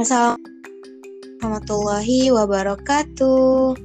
[0.00, 3.76] Assalamualaikum warahmatullahi wabarakatuh.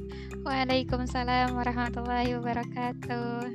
[0.48, 3.52] Waalaikumsalam warahmatullahi wabarakatuh.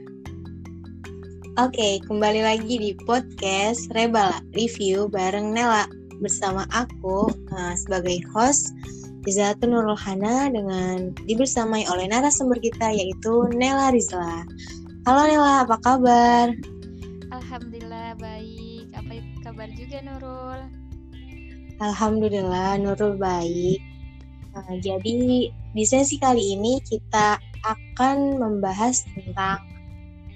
[1.58, 5.90] Oke, kembali lagi di podcast Rebala Review bareng Nela
[6.22, 8.70] bersama aku uh, sebagai host
[9.26, 14.46] Rizatun Nurul Hana dengan dibersamai oleh narasumber kita yaitu Nela Rizla.
[15.10, 16.54] Halo Nela, apa kabar?
[17.34, 18.86] Alhamdulillah baik.
[18.94, 19.18] Apa
[19.50, 20.91] kabar juga Nurul?
[21.82, 23.82] Alhamdulillah Nurul baik.
[24.54, 29.66] Nah, jadi di sesi kali ini kita akan membahas tentang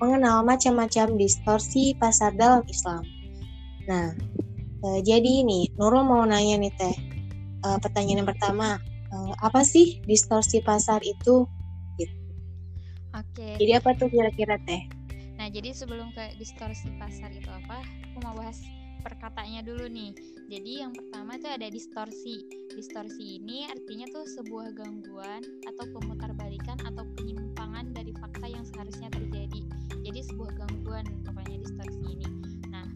[0.01, 3.05] mengenal macam-macam distorsi pasar dalam Islam.
[3.85, 4.09] Nah,
[4.89, 6.97] eh, jadi ini Nurul mau nanya nih Teh.
[7.61, 8.81] Eh, pertanyaan yang pertama,
[9.13, 11.45] eh, apa sih distorsi pasar itu?
[12.01, 12.15] Gitu.
[13.13, 13.61] Oke.
[13.61, 14.81] Jadi apa tuh kira-kira Teh?
[15.37, 18.57] Nah, jadi sebelum ke distorsi pasar itu apa, aku mau bahas
[19.05, 20.11] perkataannya dulu nih.
[20.49, 22.41] Jadi yang pertama itu ada distorsi.
[22.73, 29.61] Distorsi ini artinya tuh sebuah gangguan atau pemutarbalikan atau penyimpangan dari fakta yang seharusnya terjadi.
[30.01, 32.27] Jadi sebuah gangguan pokoknya distorsi ini.
[32.73, 32.89] Nah,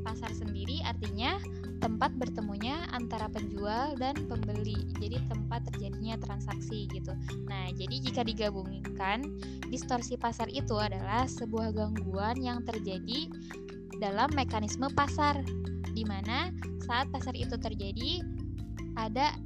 [0.00, 1.36] pasar sendiri artinya
[1.82, 4.88] tempat bertemunya antara penjual dan pembeli.
[5.02, 7.12] Jadi tempat terjadinya transaksi gitu.
[7.50, 9.26] Nah, jadi jika digabungkan,
[9.68, 13.28] distorsi pasar itu adalah sebuah gangguan yang terjadi
[13.98, 15.40] dalam mekanisme pasar,
[15.92, 16.48] di mana
[16.84, 18.24] saat pasar itu terjadi
[18.96, 19.36] ada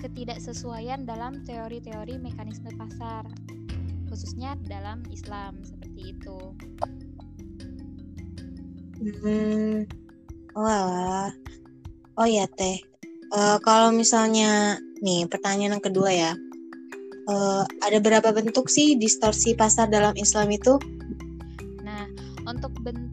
[0.00, 3.24] ketidaksesuaian dalam teori-teori mekanisme pasar,
[4.10, 6.38] khususnya dalam Islam seperti itu.
[9.22, 9.84] Hmm,
[12.16, 12.78] oh ya teh.
[13.34, 16.32] Uh, kalau misalnya nih pertanyaan yang kedua ya,
[17.26, 20.78] uh, ada berapa bentuk sih distorsi pasar dalam Islam itu?
[22.44, 23.03] untuk bentuk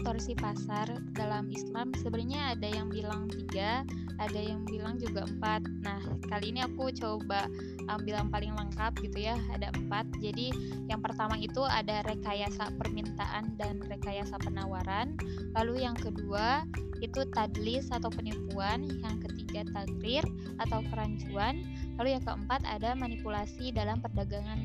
[0.00, 3.84] distorsi pasar dalam Islam sebenarnya ada yang bilang tiga,
[4.16, 5.60] ada yang bilang juga empat.
[5.84, 7.44] Nah kali ini aku coba
[7.84, 10.08] ambil yang paling lengkap gitu ya, ada empat.
[10.24, 10.56] Jadi
[10.88, 15.20] yang pertama itu ada rekayasa permintaan dan rekayasa penawaran.
[15.52, 16.64] Lalu yang kedua
[17.04, 18.88] itu tadlis atau penipuan.
[19.04, 20.24] Yang ketiga tagrir
[20.64, 21.60] atau kerancuan.
[22.00, 24.64] Lalu yang keempat ada manipulasi dalam perdagangan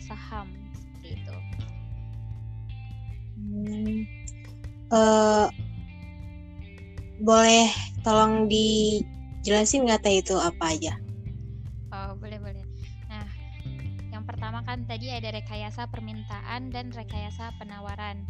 [0.00, 1.36] saham seperti itu.
[3.44, 4.24] Hmm.
[4.94, 5.50] Uh,
[7.18, 7.66] boleh
[8.06, 10.94] tolong dijelasin nggak teh itu apa aja?
[11.90, 12.62] Oh boleh boleh.
[13.10, 13.26] Nah
[14.14, 18.22] yang pertama kan tadi ada rekayasa permintaan dan rekayasa penawaran.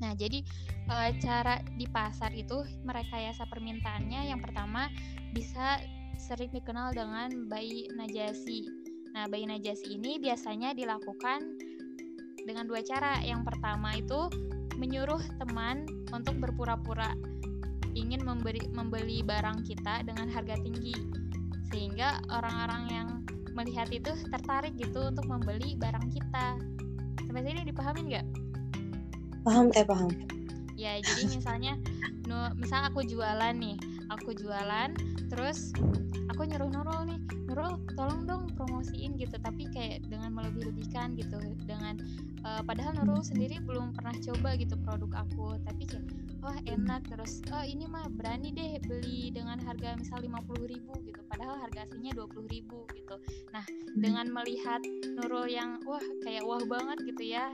[0.00, 0.40] Nah jadi
[0.88, 4.88] e, cara di pasar itu merekayasa permintaannya yang pertama
[5.36, 5.80] bisa
[6.16, 8.64] sering dikenal dengan bayi najasi.
[9.12, 11.60] Nah bayi najasi ini biasanya dilakukan
[12.50, 13.22] dengan dua cara.
[13.22, 14.26] Yang pertama itu
[14.74, 17.14] menyuruh teman untuk berpura-pura
[17.94, 20.94] ingin memberi membeli barang kita dengan harga tinggi
[21.70, 23.08] sehingga orang-orang yang
[23.54, 26.58] melihat itu tertarik gitu untuk membeli barang kita.
[27.26, 28.26] Sampai sini dipahamin nggak?
[29.46, 30.10] Paham teh paham.
[30.74, 31.76] Ya jadi misalnya,
[32.24, 33.76] nu, misal aku jualan nih,
[34.08, 34.96] aku jualan,
[35.28, 35.76] terus
[36.32, 37.19] aku nyuruh Nurul nih,
[37.60, 41.36] Nurul tolong dong promosiin gitu, tapi kayak dengan melebih-lebihkan gitu,
[41.68, 42.00] dengan
[42.48, 45.60] uh, padahal Nurul sendiri belum pernah coba gitu produk aku.
[45.68, 46.08] Tapi kayak
[46.40, 47.04] wah enak.
[47.04, 51.20] Terus oh ini mah berani deh beli dengan harga misal 50 ribu gitu.
[51.28, 53.20] Padahal harga aslinya 20 ribu gitu.
[53.52, 54.80] Nah dengan melihat
[55.20, 57.52] Nurul yang wah kayak wah banget gitu ya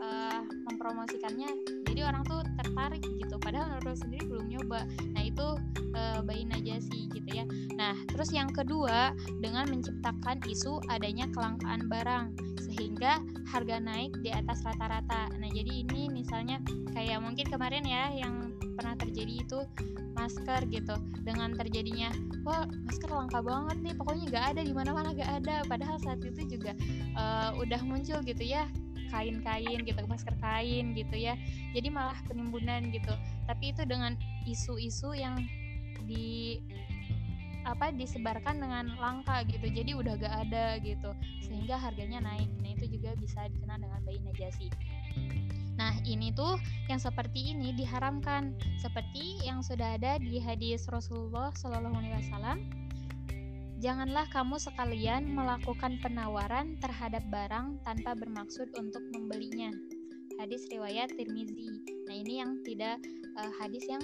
[0.00, 0.44] uh,
[0.86, 1.50] mempromosikannya.
[1.90, 3.34] Jadi orang tuh tertarik gitu.
[3.42, 4.86] Padahal Nurul sendiri belum nyoba.
[5.18, 5.46] Nah itu
[5.98, 7.42] uh, bayi najasi gitu ya.
[7.74, 9.10] Nah terus yang kedua
[9.42, 13.18] dengan menciptakan isu adanya kelangkaan barang sehingga
[13.50, 15.30] harga naik di atas rata-rata.
[15.38, 16.58] Nah, jadi ini misalnya
[16.92, 19.58] kayak mungkin kemarin ya yang pernah terjadi itu
[20.14, 20.94] masker gitu.
[21.26, 22.14] Dengan terjadinya
[22.46, 25.64] wah masker langka banget nih pokoknya gak ada di mana-mana gak ada.
[25.66, 26.76] Padahal saat itu juga
[27.16, 28.68] uh, udah muncul gitu ya
[29.10, 31.34] kain-kain gitu masker kain gitu ya.
[31.72, 33.12] Jadi malah penimbunan gitu.
[33.46, 34.14] Tapi itu dengan
[34.46, 35.40] isu-isu yang
[36.06, 36.60] di
[37.66, 39.66] apa disebarkan dengan langka gitu.
[39.66, 41.10] Jadi udah gak ada gitu.
[41.42, 42.50] Sehingga harganya naik.
[42.62, 44.70] Nah itu juga bisa dikenal dengan bayi najasi.
[45.76, 46.56] Nah, ini tuh
[46.88, 48.56] yang seperti ini diharamkan.
[48.80, 52.85] Seperti yang sudah ada di hadis Rasulullah Shallallahu alaihi wasallam.
[53.86, 59.70] Janganlah kamu sekalian melakukan penawaran terhadap barang tanpa bermaksud untuk membelinya.
[60.42, 61.70] Hadis riwayat Tirmizi.
[62.10, 62.98] Nah, ini yang tidak
[63.38, 64.02] uh, hadis yang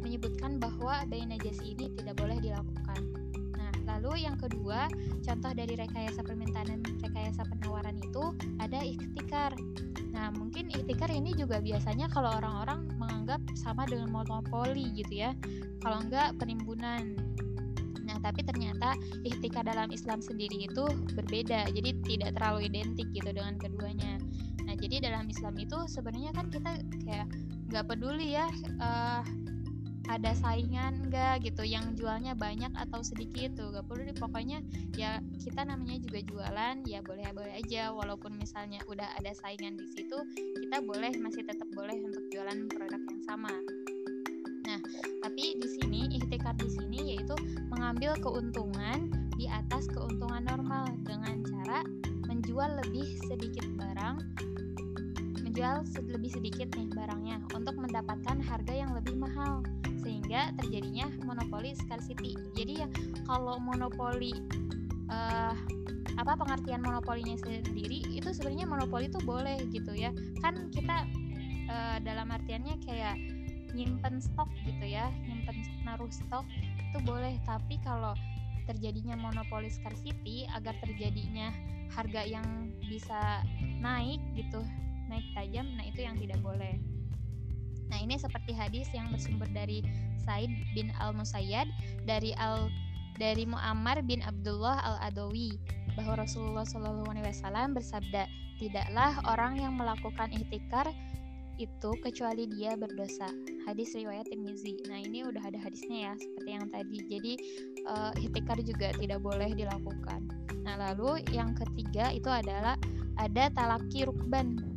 [0.00, 3.00] menyebutkan bahwa bayi najasi ini tidak boleh dilakukan.
[3.60, 4.88] Nah, Lalu yang kedua,
[5.20, 9.52] contoh dari rekayasa permintaan dan rekayasa penawaran itu ada ikhtikar.
[10.16, 15.36] Nah, mungkin ikhtikar ini juga biasanya kalau orang-orang menganggap sama dengan monopoli gitu ya.
[15.84, 17.20] Kalau enggak penimbunan.
[18.22, 18.94] Tapi ternyata
[19.26, 20.84] ikhtikar dalam Islam sendiri itu
[21.18, 21.68] berbeda.
[21.74, 24.22] Jadi tidak terlalu identik gitu dengan keduanya.
[24.62, 27.28] Nah, jadi dalam Islam itu sebenarnya kan kita kayak
[27.68, 28.46] nggak peduli ya
[28.78, 29.26] uh,
[30.10, 34.58] ada saingan enggak gitu yang jualnya banyak atau sedikit tuh gak perlu pokoknya
[34.98, 39.86] ya kita namanya juga jualan ya boleh boleh aja walaupun misalnya udah ada saingan di
[39.94, 40.18] situ
[40.58, 43.52] kita boleh masih tetap boleh untuk jualan produk yang sama
[44.66, 44.78] nah
[45.22, 47.34] tapi di sini ikhtikar di sini yaitu
[47.82, 51.82] mengambil keuntungan di atas keuntungan normal dengan cara
[52.30, 54.22] menjual lebih sedikit barang
[55.42, 59.66] menjual lebih sedikit nih barangnya untuk mendapatkan harga yang lebih mahal
[59.98, 62.38] sehingga terjadinya monopoli scarcity.
[62.54, 62.88] Jadi ya
[63.26, 64.30] kalau monopoli
[65.10, 65.50] uh,
[66.22, 70.14] apa pengertian monopolinya sendiri itu sebenarnya monopoli itu boleh gitu ya.
[70.38, 71.02] Kan kita
[71.66, 73.18] uh, dalam artiannya kayak
[73.74, 76.46] nyimpen stok gitu ya, nyimpen naruh stok
[76.92, 78.12] itu boleh, tapi kalau
[78.68, 81.48] terjadinya monopoli scarcity agar terjadinya
[81.96, 83.40] harga yang bisa
[83.80, 84.60] naik gitu,
[85.08, 86.76] naik tajam, nah itu yang tidak boleh.
[87.88, 89.80] Nah, ini seperti hadis yang bersumber dari
[90.20, 91.68] Said bin Al-Musayyad
[92.04, 92.68] dari Al
[93.20, 95.56] dari Muammar bin Abdullah Al-Adawi
[95.96, 98.24] bahwa Rasulullah Shallallahu alaihi wasallam bersabda,
[98.56, 100.88] "Tidaklah orang yang melakukan ihtikar
[101.58, 103.28] itu kecuali dia berdosa."
[103.68, 104.80] Hadis riwayat Tirmizi.
[104.88, 106.98] Nah, ini udah ada hadisnya ya, seperti yang tadi.
[107.06, 107.32] Jadi,
[107.86, 110.26] uh, ihtikar juga tidak boleh dilakukan.
[110.62, 112.78] Nah, lalu yang ketiga itu adalah
[113.20, 114.72] ada talaki rukban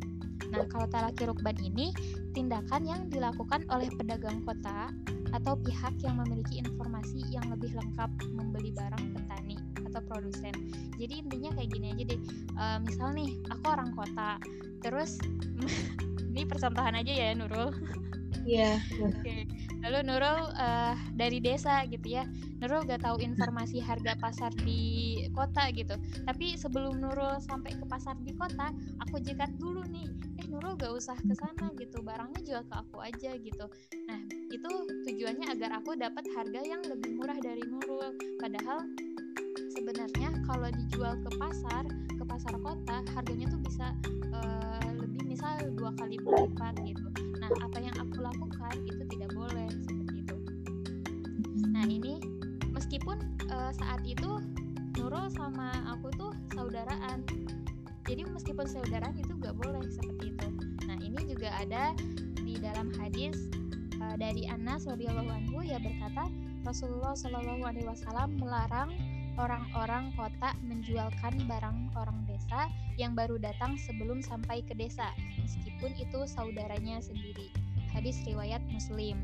[0.52, 1.90] Nah, kalau talaki rukban ini
[2.30, 4.94] tindakan yang dilakukan oleh pedagang kota
[5.34, 9.58] atau pihak yang memiliki informasi yang lebih lengkap membeli barang petani
[9.96, 10.52] atau produsen.
[11.00, 12.20] Jadi intinya kayak gini aja deh.
[12.60, 14.36] Uh, misal nih, aku orang kota,
[14.84, 15.16] terus
[16.36, 17.72] ini percontohan aja ya Nurul.
[18.44, 18.78] Iya.
[18.78, 19.08] Yeah.
[19.08, 19.20] Oke.
[19.24, 19.40] Okay.
[19.82, 22.28] Lalu Nurul uh, dari desa gitu ya.
[22.62, 25.98] Nurul gak tahu informasi harga pasar di kota gitu.
[26.24, 28.70] Tapi sebelum Nurul sampai ke pasar di kota,
[29.02, 30.08] aku jekat dulu nih.
[30.40, 32.00] Eh Nurul gak usah ke sana gitu.
[32.06, 33.66] Barangnya jual ke aku aja gitu.
[34.06, 34.20] Nah,
[34.54, 34.70] itu
[35.10, 38.14] tujuannya agar aku dapat harga yang lebih murah dari Nurul.
[38.38, 38.86] Padahal
[39.76, 41.84] sebenarnya kalau dijual ke pasar,
[42.16, 43.92] ke pasar kota, harganya tuh bisa
[44.32, 47.06] uh, lebih misal dua kali lipat gitu
[47.46, 50.36] Nah, apa yang aku lakukan itu tidak boleh seperti itu.
[51.70, 52.18] Nah, ini
[52.74, 54.42] meskipun uh, saat itu
[54.98, 57.22] Nurul sama aku tuh saudaraan.
[58.08, 60.48] Jadi meskipun saudaraan itu gak boleh seperti itu.
[60.90, 61.94] Nah, ini juga ada
[62.42, 63.46] di dalam hadis
[64.02, 66.26] uh, dari Anas radhiyallahu anhu ya berkata
[66.66, 68.90] Rasulullah Shallallahu alaihi wasallam melarang
[69.36, 76.24] orang-orang kota menjualkan barang orang desa yang baru datang sebelum sampai ke desa, meskipun itu
[76.24, 77.52] saudaranya sendiri.
[77.92, 79.16] Hadis riwayat Muslim.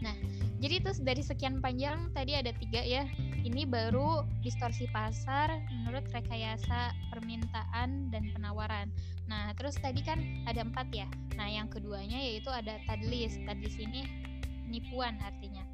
[0.00, 0.16] Nah,
[0.64, 3.04] jadi itu dari sekian panjang tadi ada tiga ya.
[3.40, 8.88] Ini baru distorsi pasar menurut rekayasa permintaan dan penawaran.
[9.28, 11.08] Nah, terus tadi kan ada empat ya.
[11.36, 13.36] Nah, yang keduanya yaitu ada tadlis.
[13.44, 14.08] Tadlis ini
[14.64, 15.69] penipuan artinya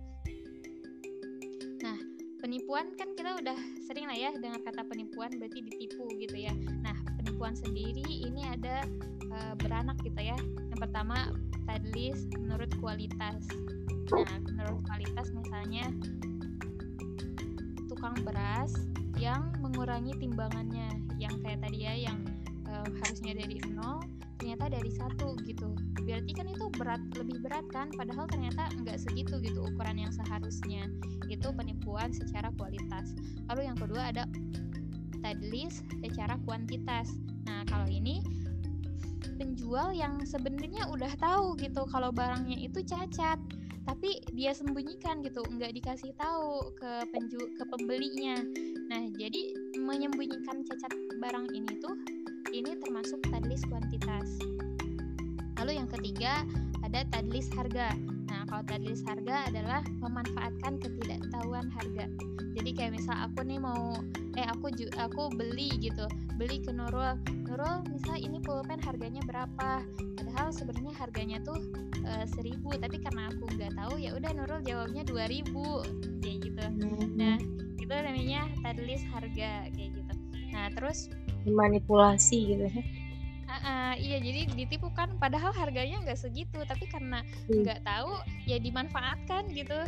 [2.47, 6.55] penipuan kan kita udah sering lah ya dengar kata penipuan berarti ditipu gitu ya.
[6.87, 8.87] Nah, penipuan sendiri ini ada
[9.19, 10.39] e, beranak gitu ya.
[10.71, 11.35] Yang pertama
[11.67, 13.43] tadlis menurut kualitas.
[14.15, 15.91] Nah, menurut kualitas misalnya
[17.91, 18.71] tukang beras
[19.19, 22.23] yang mengurangi timbangannya yang kayak tadi ya yang
[22.63, 23.99] e, harusnya dari nol
[24.39, 25.75] ternyata dari satu gitu
[26.07, 27.91] berarti kan itu berat lebih berat kan?
[27.93, 30.87] Padahal ternyata nggak segitu gitu ukuran yang seharusnya.
[31.27, 33.13] Itu penipuan secara kualitas.
[33.51, 34.25] Lalu yang kedua ada
[35.21, 37.11] tadlis secara kuantitas.
[37.51, 38.23] Nah kalau ini
[39.37, 43.37] penjual yang sebenarnya udah tahu gitu kalau barangnya itu cacat
[43.87, 48.43] tapi dia sembunyikan gitu nggak dikasih tahu ke penju ke pembelinya.
[48.91, 50.91] Nah jadi menyembunyikan cacat
[51.23, 51.95] barang ini tuh
[52.51, 54.56] ini termasuk tadlis kuantitas.
[55.57, 56.45] Lalu yang ketiga
[56.85, 57.97] ada tadlis harga.
[58.31, 62.07] Nah, kalau tadlis harga adalah memanfaatkan ketidaktahuan harga.
[62.57, 63.97] Jadi kayak misal aku nih mau
[64.37, 64.69] eh aku
[65.01, 67.17] aku beli gitu, beli ke Nurul.
[67.49, 69.83] Nurul misal ini pulpen harganya berapa?
[70.17, 71.57] Padahal sebenarnya harganya tuh
[72.05, 75.81] e, seribu, tapi karena aku nggak tahu ya udah Nurul jawabnya dua ribu
[76.21, 76.65] kayak gitu.
[77.17, 77.41] Nah,
[77.81, 80.13] itu namanya tadlis harga kayak gitu.
[80.53, 81.09] Nah, terus
[81.47, 83.06] manipulasi gitu ya
[83.49, 87.63] uh, iya jadi ditipu kan padahal harganya nggak segitu tapi karena hmm.
[87.63, 87.89] nggak hmm.
[87.89, 88.13] tahu
[88.45, 89.79] ya dimanfaatkan gitu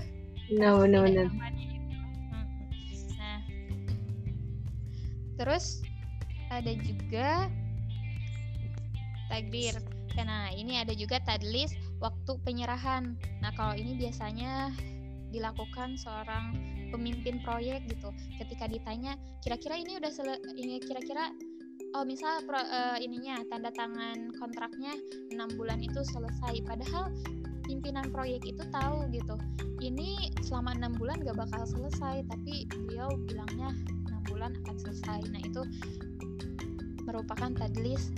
[0.54, 1.26] no, no, no.
[3.18, 3.38] nah
[5.38, 5.82] terus
[6.48, 7.46] ada juga
[9.28, 9.76] takdir
[10.18, 14.74] nah ini ada juga tadlis waktu penyerahan nah kalau ini biasanya
[15.30, 16.56] dilakukan seorang
[16.90, 18.10] pemimpin proyek gitu
[18.40, 21.30] ketika ditanya kira-kira ini udah sele ini kira-kira
[21.96, 24.92] oh misal pro, uh, ininya tanda tangan kontraknya
[25.32, 26.60] enam bulan itu selesai.
[26.66, 27.12] Padahal
[27.64, 29.36] pimpinan proyek itu tahu gitu
[29.84, 33.70] ini selama enam bulan gak bakal selesai tapi beliau bilangnya
[34.08, 35.18] enam bulan akan selesai.
[35.30, 35.62] Nah itu
[37.06, 38.12] merupakan tadlis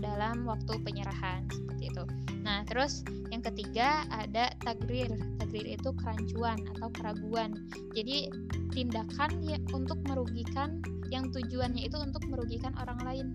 [0.00, 2.04] dalam waktu penyerahan seperti itu.
[2.42, 5.10] Nah, terus yang ketiga ada tagrir.
[5.42, 7.54] Tagrir itu kerancuan atau keraguan.
[7.92, 8.32] Jadi
[8.72, 13.26] tindakan ya untuk merugikan yang tujuannya itu untuk merugikan orang lain.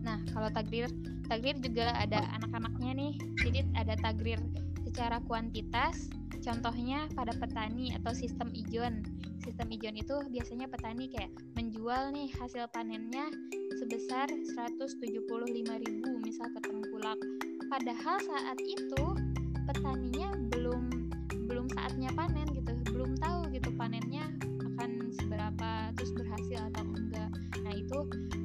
[0.00, 0.88] Nah, kalau tagrir,
[1.28, 3.12] tagrir juga ada anak-anaknya nih.
[3.44, 4.40] Jadi ada tagrir
[4.84, 6.08] secara kuantitas,
[6.40, 9.04] contohnya pada petani atau sistem ijon.
[9.40, 13.32] Sistem ijon itu biasanya petani kayak menjual nih hasil panennya
[13.80, 15.24] sebesar 175.000
[16.20, 17.16] misal ke tengkulak.
[17.72, 19.02] Padahal saat itu
[19.64, 20.92] petaninya belum
[21.48, 24.28] belum saatnya panen gitu, belum tahu gitu panennya
[24.60, 27.30] akan seberapa terus berhasil atau enggak.
[27.64, 27.98] Nah, itu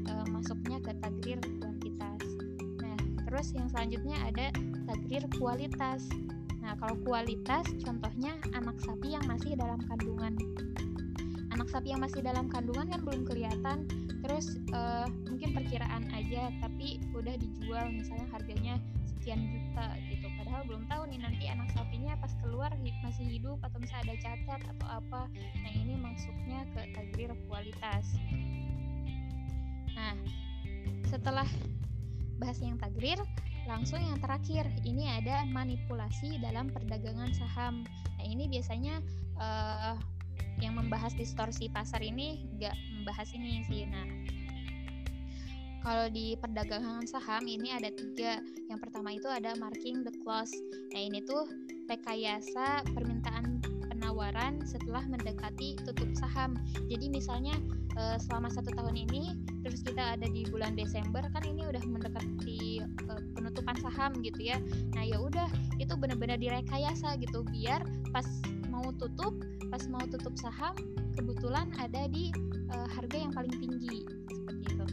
[0.08, 2.24] e, masuknya ke takdir kuantitas.
[2.80, 2.98] Nah,
[3.28, 4.48] terus yang selanjutnya ada
[4.88, 6.08] takdir kualitas.
[6.64, 10.34] Nah, kalau kualitas contohnya anak sapi yang masih dalam kandungan
[11.56, 13.88] anak sapi yang masih dalam kandungan kan belum kelihatan.
[14.20, 18.76] Terus uh, mungkin perkiraan aja tapi udah dijual misalnya harganya
[19.08, 20.28] sekian juta gitu.
[20.36, 22.76] Padahal belum tahu nih nanti anak sapinya pas keluar
[23.08, 25.22] masih hidup atau misalnya ada cacat atau apa.
[25.64, 28.06] Nah ini masuknya ke tagrir kualitas.
[29.96, 30.14] Nah
[31.08, 31.48] setelah
[32.36, 33.18] bahas yang tagrir
[33.66, 34.70] langsung yang terakhir.
[34.86, 37.88] Ini ada manipulasi dalam perdagangan saham.
[38.20, 39.02] Nah ini biasanya
[39.42, 39.98] uh,
[40.66, 43.86] yang membahas distorsi pasar ini nggak membahas ini sih.
[43.86, 44.06] Nah
[45.86, 48.42] kalau di perdagangan saham ini ada tiga.
[48.74, 50.50] Yang pertama itu ada marking the close.
[50.90, 51.46] Nah ini tuh
[51.86, 53.62] rekayasa permintaan
[53.94, 56.58] penawaran setelah mendekati tutup saham.
[56.90, 57.54] Jadi misalnya
[58.02, 62.82] eh, selama satu tahun ini terus kita ada di bulan Desember kan ini udah mendekati
[62.82, 64.58] eh, penutupan saham gitu ya.
[64.98, 65.46] Nah ya udah
[65.78, 68.26] itu benar-benar direkayasa gitu biar pas
[68.74, 69.38] mau tutup
[69.76, 70.72] pas mau tutup saham
[71.20, 72.32] kebetulan ada di
[72.72, 74.88] uh, harga yang paling tinggi seperti itu.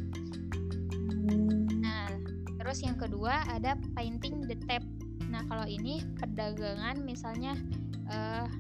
[1.79, 2.11] Nah
[2.59, 4.83] terus yang kedua ada painting the tap
[5.31, 7.55] nah kalau ini perdagangan misalnya
[8.11, 8.51] uh,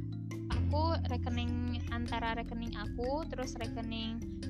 [0.46, 3.58] aku rekening antara rekening aku terus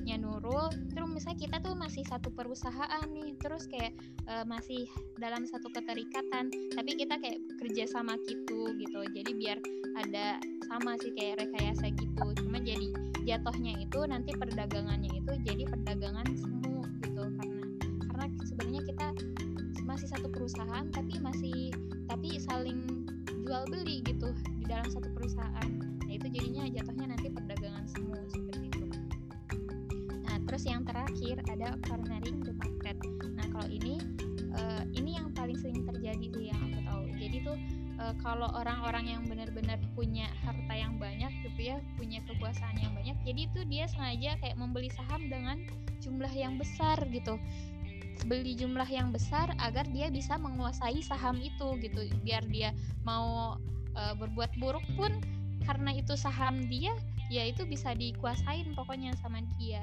[0.03, 3.95] rekeningnya Nurul terus misalnya kita tuh masih satu perusahaan nih terus kayak
[4.27, 4.83] uh, masih
[5.15, 8.99] dalam satu keterikatan tapi kita kayak kerja sama gitu gitu.
[9.15, 9.63] Jadi biar
[9.95, 12.25] ada sama sih kayak rekayasa gitu.
[12.43, 12.91] Cuma jadi
[13.23, 17.23] jatuhnya itu nanti perdagangannya itu jadi perdagangan semu gitu.
[17.39, 17.63] Karena
[18.11, 19.07] karena sebenarnya kita
[19.87, 21.71] masih satu perusahaan tapi masih
[22.11, 23.07] tapi saling
[23.47, 25.69] jual beli gitu di dalam satu perusahaan.
[25.79, 27.12] Nah itu jadinya jatuhnya
[30.53, 32.93] terus yang terakhir ada cornering the market.
[33.33, 33.97] Nah kalau ini
[34.53, 37.03] uh, ini yang paling sering terjadi sih yang aku tahu.
[37.17, 37.57] Jadi tuh
[37.97, 43.17] uh, kalau orang-orang yang benar-benar punya harta yang banyak gitu ya punya kekuasaan yang banyak
[43.25, 45.57] jadi itu dia sengaja kayak membeli saham dengan
[46.05, 47.41] jumlah yang besar gitu.
[48.29, 52.13] Beli jumlah yang besar agar dia bisa menguasai saham itu gitu.
[52.21, 53.57] Biar dia mau
[53.97, 55.17] uh, berbuat buruk pun
[55.65, 56.93] karena itu saham dia
[57.33, 59.81] ya itu bisa dikuasain pokoknya sama dia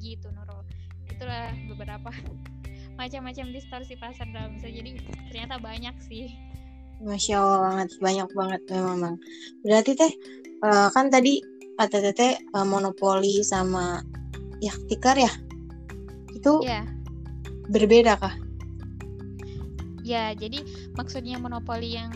[0.00, 0.62] gitu Nurul
[1.08, 2.10] itulah beberapa
[3.00, 4.96] macam-macam distorsi pasar dalam bisa jadi
[5.32, 6.32] ternyata banyak sih
[6.96, 9.20] Masya Allah banget, banyak banget memang.
[9.60, 10.12] Berarti teh
[10.64, 11.44] uh, kan tadi
[11.76, 14.00] kata teteh uh, monopoli sama
[14.64, 15.28] ya tikar ya
[16.32, 16.88] itu yeah.
[17.68, 18.32] berbeda kah?
[20.06, 20.62] Ya, jadi
[20.94, 22.14] maksudnya monopoli yang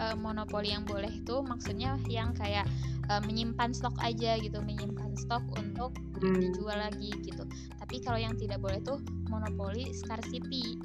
[0.00, 2.66] uh, monopoli yang boleh itu maksudnya yang kayak
[3.10, 6.38] uh, menyimpan stok aja gitu, menyimpan stok untuk hmm.
[6.40, 7.44] dijual lagi gitu.
[7.78, 10.78] Tapi kalau yang tidak boleh tuh monopoli scarcity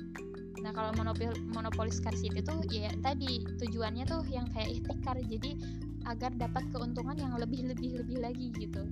[0.64, 5.60] Nah kalau monopoli monopoli scarcity itu ya tadi tujuannya tuh yang kayak ihtikar jadi
[6.08, 8.88] agar dapat keuntungan yang lebih lebih lebih lagi gitu.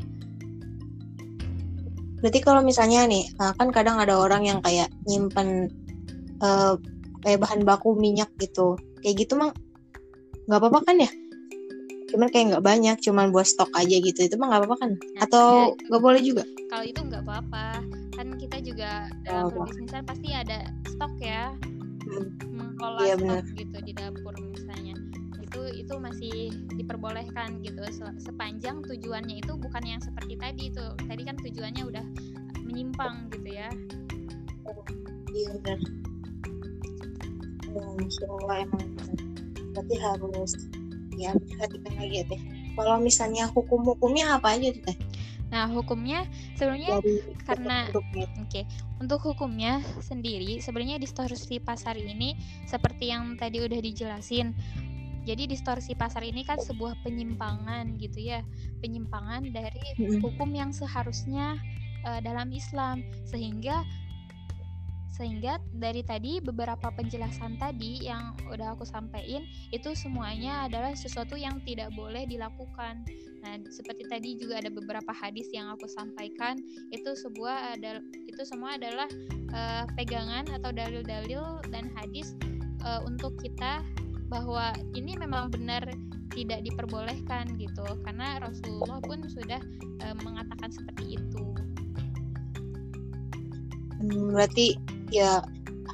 [2.19, 5.71] Berarti kalau misalnya nih eh, kan kadang ada orang yang kayak nyimpen
[6.43, 6.75] uh,
[7.23, 9.55] kayak bahan baku minyak gitu, kayak gitu mang
[10.51, 11.11] nggak apa-apa kan ya?
[12.11, 14.91] Cuman kayak nggak banyak, cuman buat stok aja gitu, itu mah nggak apa-apa kan?
[14.99, 15.47] Nah, Atau
[15.79, 16.43] ya, nggak ya, boleh juga?
[16.67, 17.65] Kalau itu nggak apa-apa,
[18.19, 21.55] kan kita juga dalam oh, berbisnis pasti ada stok ya.
[22.11, 22.27] Hmm.
[22.51, 24.95] mengolah iya, stok gitu di dapur misalnya.
[25.39, 27.79] Itu itu masih diperbolehkan gitu.
[28.19, 32.05] Sepanjang tujuannya itu bukan yang seperti tadi itu tadi kan tujuannya udah
[32.67, 33.71] menyimpang gitu ya.
[35.31, 35.79] Iya benar.
[37.71, 37.95] Oh,
[38.43, 38.83] Allah emang
[39.71, 40.51] berarti harus
[41.15, 42.25] ya perhatikan lagi ya.
[42.27, 42.41] Teh
[42.75, 44.97] kalau misalnya hukum-hukumnya apa aja teh?
[45.51, 46.23] Nah, hukumnya
[46.55, 47.03] sebenarnya
[47.43, 48.07] karena oke,
[48.47, 48.63] okay,
[49.03, 54.55] untuk hukumnya sendiri sebenarnya distorsi pasar ini seperti yang tadi udah dijelasin.
[55.21, 58.41] Jadi distorsi pasar ini kan sebuah penyimpangan gitu ya,
[58.81, 61.59] penyimpangan dari hukum yang seharusnya
[62.07, 63.05] uh, dalam Islam.
[63.27, 63.85] Sehingga
[65.11, 69.43] sehingga dari tadi beberapa penjelasan tadi yang udah aku sampaikan
[69.75, 73.03] itu semuanya adalah sesuatu yang tidak boleh dilakukan.
[73.43, 76.57] Nah, seperti tadi juga ada beberapa hadis yang aku sampaikan
[76.95, 79.09] itu sebuah ada itu semua adalah
[79.51, 82.33] uh, pegangan atau dalil-dalil dan hadis
[82.87, 83.83] uh, untuk kita
[84.31, 85.83] bahwa ini memang benar
[86.31, 89.59] tidak diperbolehkan gitu karena Rasulullah pun sudah
[90.07, 91.45] uh, mengatakan seperti itu.
[94.01, 94.73] Hmm, berarti
[95.11, 95.43] ya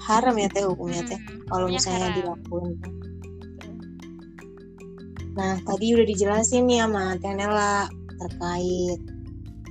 [0.08, 2.78] haram ya teh hukumnya teh hmm, kalau misalnya dilakukan
[5.38, 7.86] nah tadi udah dijelasin nih sama Teh Nela
[8.18, 9.00] terkait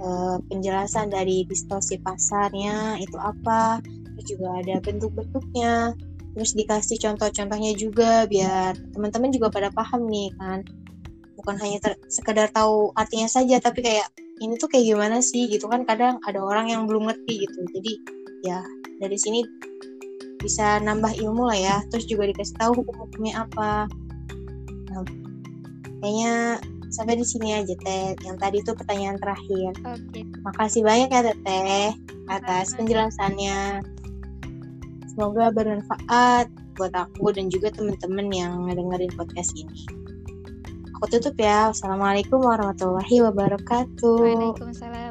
[0.03, 3.83] uh, penjelasan dari distorsi pasarnya itu apa
[4.17, 5.93] terus juga ada bentuk-bentuknya.
[6.37, 10.65] Terus dikasih contoh-contohnya juga biar teman-teman juga pada paham nih kan.
[11.37, 14.09] Bukan hanya ter sekedar tahu artinya saja tapi kayak
[14.41, 15.49] ini tuh kayak gimana sih?
[15.49, 17.61] Gitu kan kadang ada orang yang belum ngerti gitu.
[17.77, 17.93] Jadi
[18.45, 18.65] ya
[19.01, 19.41] dari sini
[20.41, 21.77] bisa nambah ilmu lah ya.
[21.93, 23.91] Terus juga dikasih tahu hukum-hukumnya apa.
[24.93, 25.05] Nah,
[26.01, 26.61] kayaknya
[26.93, 28.15] sampai di sini aja teh.
[28.25, 29.73] Yang tadi itu pertanyaan terakhir.
[29.85, 30.21] Oke.
[30.45, 31.87] Makasih banyak ya teteh
[32.31, 33.83] atas penjelasannya.
[35.13, 39.89] Semoga bermanfaat buat aku dan juga teman-teman yang ngedengerin podcast ini.
[41.01, 41.73] Aku tutup ya.
[41.73, 44.21] Wassalamualaikum warahmatullahi wabarakatuh.
[44.21, 45.06] Waalaikumsalam